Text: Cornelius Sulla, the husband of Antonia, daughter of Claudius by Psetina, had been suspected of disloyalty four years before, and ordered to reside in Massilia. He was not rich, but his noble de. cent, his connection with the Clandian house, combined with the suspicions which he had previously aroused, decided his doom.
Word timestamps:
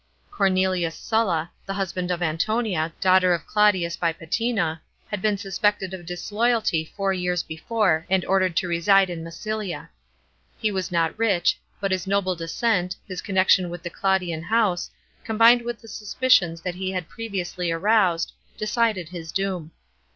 Cornelius 0.31 0.95
Sulla, 0.95 1.51
the 1.67 1.75
husband 1.75 2.09
of 2.09 2.23
Antonia, 2.23 2.91
daughter 2.99 3.35
of 3.35 3.45
Claudius 3.45 3.95
by 3.95 4.11
Psetina, 4.11 4.81
had 5.11 5.21
been 5.21 5.37
suspected 5.37 5.93
of 5.93 6.07
disloyalty 6.07 6.83
four 6.97 7.13
years 7.13 7.43
before, 7.43 8.07
and 8.09 8.25
ordered 8.25 8.55
to 8.55 8.67
reside 8.67 9.11
in 9.11 9.23
Massilia. 9.23 9.91
He 10.57 10.71
was 10.71 10.91
not 10.91 11.19
rich, 11.19 11.59
but 11.79 11.91
his 11.91 12.07
noble 12.07 12.35
de. 12.35 12.47
cent, 12.47 12.95
his 13.07 13.21
connection 13.21 13.69
with 13.69 13.83
the 13.83 13.91
Clandian 13.91 14.45
house, 14.45 14.89
combined 15.23 15.61
with 15.61 15.81
the 15.81 15.87
suspicions 15.87 16.63
which 16.63 16.77
he 16.77 16.89
had 16.93 17.07
previously 17.07 17.71
aroused, 17.71 18.33
decided 18.57 19.09
his 19.09 19.31
doom. 19.31 19.69